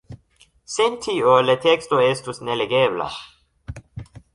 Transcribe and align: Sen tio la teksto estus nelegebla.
Sen 0.75 0.95
tio 1.03 1.35
la 1.49 1.57
teksto 1.67 2.03
estus 2.07 2.43
nelegebla. 2.51 3.13